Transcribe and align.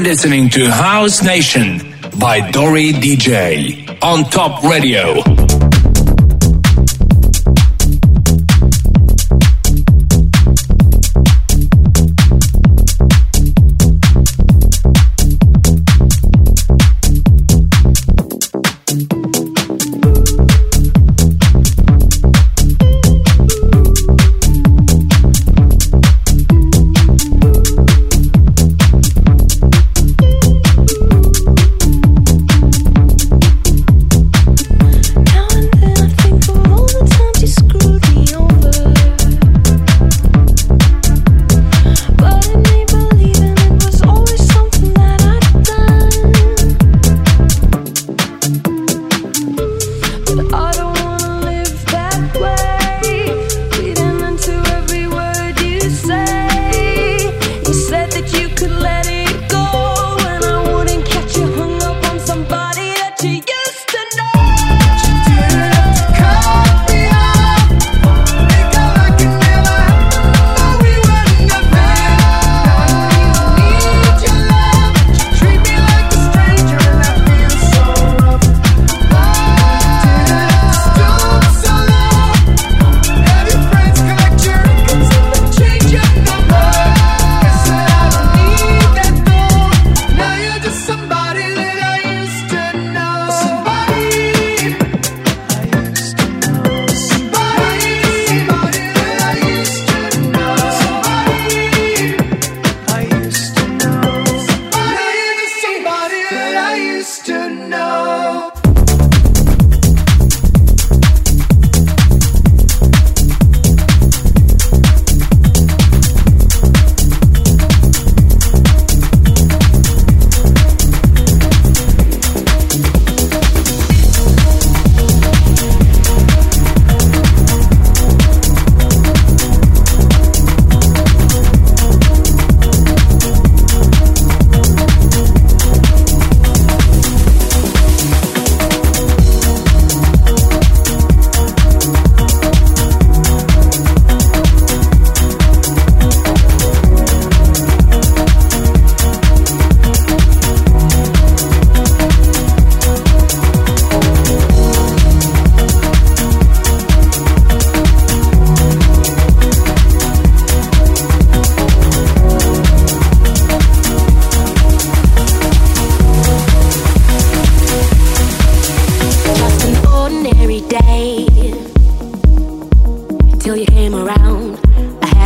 listening 0.00 0.50
to 0.50 0.68
House 0.68 1.22
Nation 1.22 1.94
by 2.18 2.50
Dori 2.50 2.92
DJ 2.92 4.02
on 4.02 4.24
Top 4.24 4.64
Radio. 4.64 5.37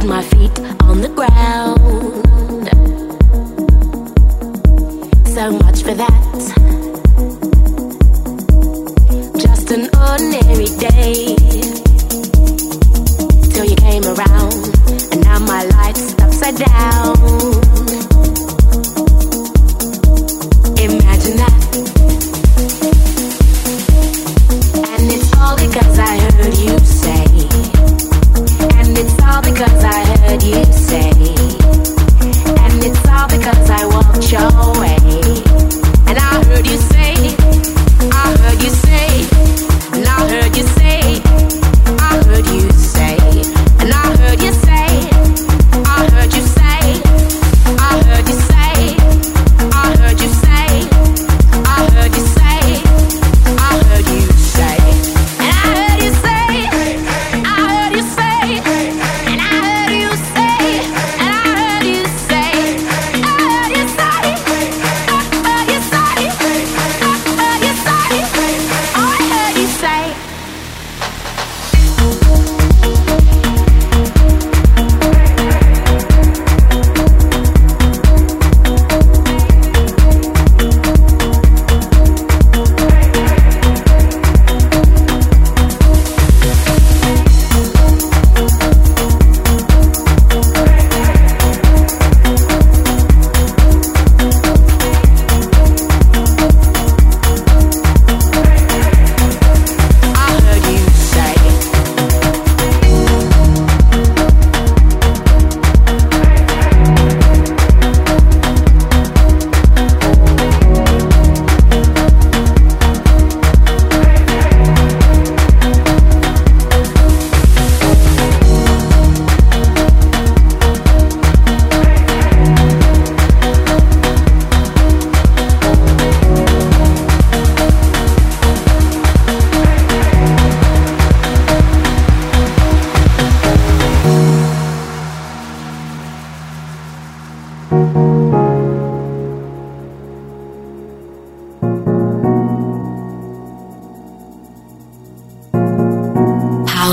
had 0.00 0.08
my 0.08 0.22
feet 0.22 0.58
on 0.82 1.00
the 1.00 1.08
ground. 1.08 1.78
So 5.28 5.52
much 5.52 5.82
for 5.82 5.94
that. 5.94 6.59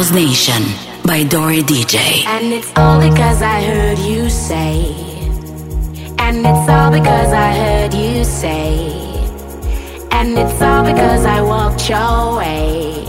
By 0.10 1.26
Dori 1.26 1.64
DJ. 1.64 2.26
And 2.26 2.54
it's 2.54 2.72
all 2.78 2.98
because 3.02 3.42
I 3.42 3.62
heard 3.62 4.00
you 4.00 4.30
say. 4.30 4.96
And 6.18 6.38
it's 6.46 6.70
all 6.70 6.92
because 6.92 7.34
I 7.34 7.52
heard 7.52 7.94
you 7.94 8.24
say. 8.24 8.88
And 10.12 10.38
it's 10.38 10.62
all 10.62 10.86
because 10.86 11.26
I 11.26 11.42
walked 11.42 11.90
your 11.90 12.38
way. 12.38 13.06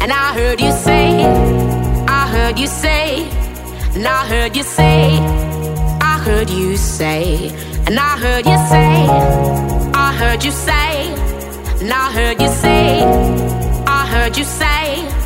And 0.00 0.10
I 0.10 0.32
heard 0.32 0.60
you 0.62 0.72
say, 0.72 1.24
I 2.08 2.26
heard 2.28 2.58
you 2.58 2.66
say, 2.66 3.28
and 3.94 4.06
I 4.06 4.26
heard 4.26 4.56
you 4.56 4.62
say, 4.62 5.18
I 6.00 6.18
heard 6.24 6.48
you 6.48 6.76
say, 6.78 7.50
and 7.86 7.98
I 7.98 8.16
heard 8.18 8.46
you 8.46 8.56
say, 8.72 8.92
I 9.92 10.14
heard 10.14 10.42
you 10.42 10.52
say, 10.52 11.12
and 11.82 11.92
I 11.92 12.10
heard 12.12 12.40
you 12.40 12.48
say, 12.48 13.02
I 13.86 14.06
heard 14.06 14.38
you 14.38 14.44
say, 14.44 15.19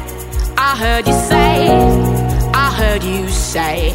I 0.67 0.77
heard 0.77 1.07
you 1.07 1.13
say 1.13 1.69
I 2.55 2.71
heard 2.71 3.05
you 3.05 3.29
say, 3.29 3.95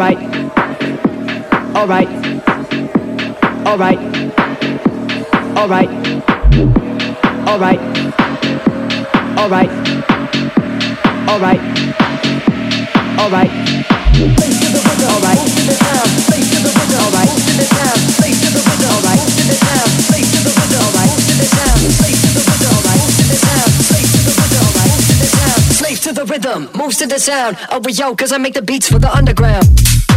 Alright. 0.00 0.16
Alright. 1.76 2.08
Alright. 3.66 3.98
Alright. 5.58 5.90
Alright. 7.46 7.80
Alright. 9.36 9.70
Alright. 11.28 11.60
Alright. 13.18 13.70
the 26.12 26.24
rhythm 26.26 26.68
Moves 26.76 26.98
to 26.98 27.06
the 27.06 27.18
sound, 27.18 27.56
oh 27.70 27.80
yo, 27.88 28.14
cause 28.16 28.32
I 28.32 28.38
make 28.38 28.54
the 28.54 28.62
beats 28.62 28.88
for 28.88 28.98
the 28.98 29.14
underground. 29.14 29.79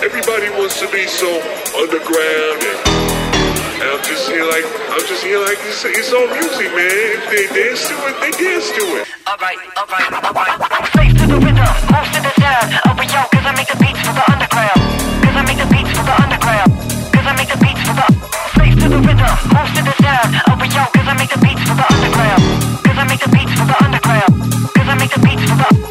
Everybody 0.00 0.48
wants 0.56 0.80
to 0.80 0.88
be 0.88 1.04
so 1.04 1.28
underground 1.76 2.64
and, 2.64 2.80
and 3.84 3.88
I'm 3.92 4.00
just 4.00 4.24
here 4.32 4.48
like 4.48 4.64
I'm 4.88 5.04
just 5.04 5.20
here 5.20 5.36
like 5.36 5.60
it's, 5.60 5.84
it's 5.84 6.08
all 6.08 6.24
music, 6.24 6.72
man. 6.72 7.20
If 7.20 7.28
they 7.28 7.44
dance 7.52 7.84
to 7.84 7.92
it, 8.08 8.16
they 8.16 8.32
dance 8.32 8.72
to 8.80 8.84
it. 8.96 9.04
Alright, 9.28 9.60
alright, 9.76 10.08
alright. 10.24 10.88
Face 10.96 11.12
to 11.20 11.28
the 11.28 11.36
rhythm, 11.36 11.68
move 11.92 12.08
to 12.16 12.20
the 12.24 12.32
sound. 12.40 12.80
Over 12.88 13.04
yo, 13.12 13.28
cause 13.28 13.44
I 13.44 13.52
make 13.52 13.68
the 13.68 13.76
beats 13.76 14.00
for 14.00 14.16
the 14.16 14.24
underground. 14.24 14.80
Cause 15.20 15.36
I 15.36 15.42
make 15.44 15.60
the 15.60 15.68
beats 15.68 15.92
for 15.92 16.04
the 16.08 16.16
underground. 16.16 16.70
Cause 17.12 17.26
I 17.28 17.32
make 17.36 17.50
the 17.52 17.58
beats 17.60 17.82
for 17.84 17.94
the 18.00 18.08
face 18.56 18.76
to 18.80 18.86
the 18.88 19.00
rhythm, 19.04 19.34
move 19.52 19.68
to 19.76 19.82
the 19.84 19.94
sound. 20.00 20.28
Over 20.48 20.64
yo, 20.64 20.82
cause 20.96 21.08
I 21.12 21.14
make 21.20 21.28
the 21.28 21.40
beats 21.44 21.60
for 21.68 21.76
the 21.76 21.86
underground. 21.92 22.42
Cause 22.88 22.96
I 22.96 23.04
make 23.04 23.20
the 23.20 23.28
beats 23.36 23.52
for 23.52 23.66
the 23.68 23.76
underground. 23.84 24.32
Cause 24.64 24.88
I 24.88 24.94
make 24.96 25.12
the 25.12 25.20
beats 25.20 25.44
for 25.44 25.56
the 25.60 25.89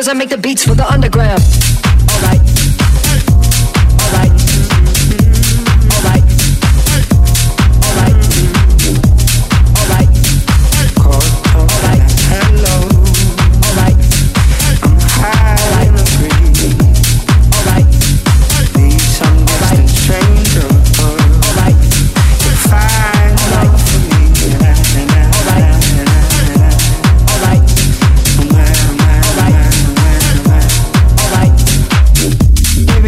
cause 0.00 0.08
I 0.08 0.14
make 0.14 0.30
the 0.30 0.38
beats 0.38 0.64
for 0.66 0.74
the 0.74 0.90
underground. 0.90 1.69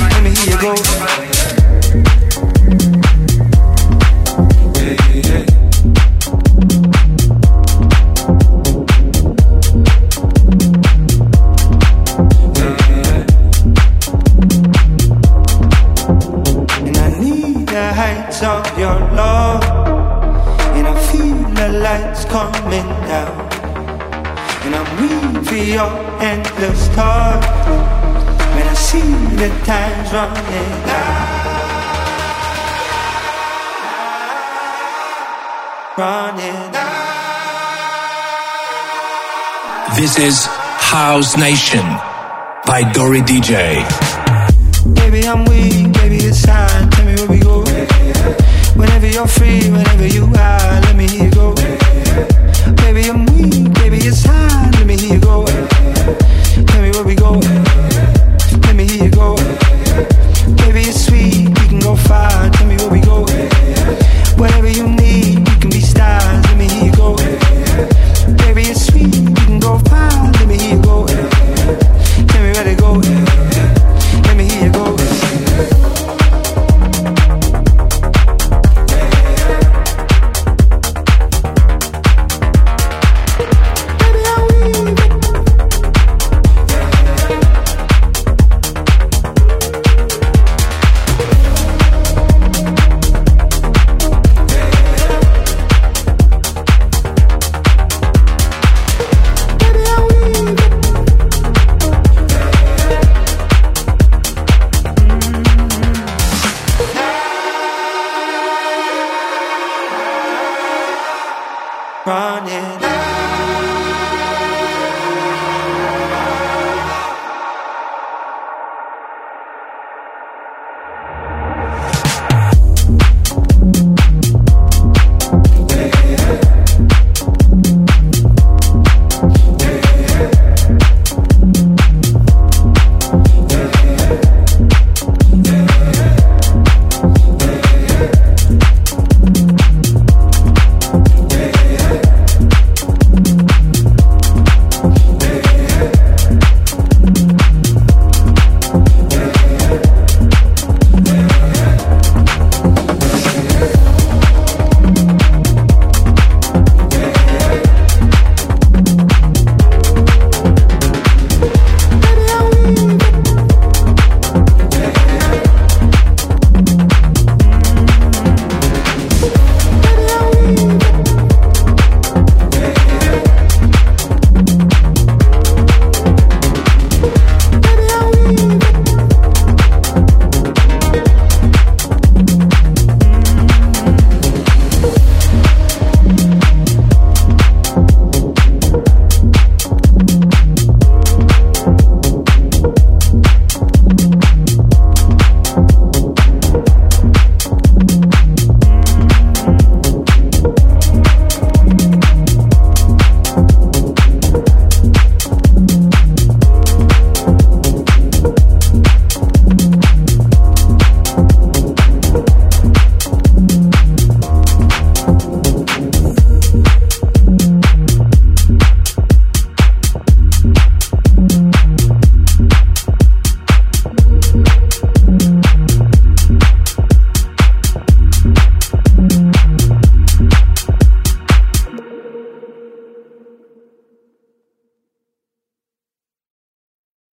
Let 0.00 0.22
me 0.22 0.30
hear 0.30 0.50
you 0.52 0.60
go. 0.60 0.74
And 16.78 16.96
I 16.96 17.18
need 17.18 17.66
the 17.68 17.92
heights 17.94 18.42
of 18.42 18.78
your 18.78 18.98
love, 19.14 19.64
and 20.76 20.86
I 20.86 20.94
feel 21.10 21.36
the 21.54 21.68
lights 21.80 22.24
coming 22.26 22.88
down, 23.08 23.48
and 24.64 24.74
I'm 24.74 24.88
weak 25.00 25.44
for 25.46 25.54
your 25.54 25.90
endless 26.20 26.88
touch. 26.88 27.95
When 28.56 28.66
I 28.66 28.74
see 28.74 29.12
the 29.36 29.48
time's 29.68 30.12
running 30.12 30.72
out. 30.96 31.44
Running 35.98 36.74
out. 36.74 36.96
This 39.96 40.18
is 40.18 40.46
House 40.46 41.36
Nation 41.36 41.84
by 42.66 42.90
Dori 42.94 43.20
DJ. 43.20 43.84
Baby, 44.94 45.26
I'm 45.28 45.44
weak, 45.44 45.92
baby, 45.92 46.16
it's 46.24 46.42
time. 46.42 46.88
Tell 46.90 47.04
me 47.04 47.14
where 47.16 47.28
we 47.28 47.38
go. 47.38 47.60
Whenever 48.74 49.06
you're 49.06 49.26
free, 49.26 49.70
whenever 49.70 50.06
you 50.06 50.24
are, 50.24 50.75